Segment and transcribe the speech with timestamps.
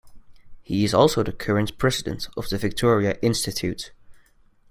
[0.63, 3.91] He is also the current president of the Victoria Institute.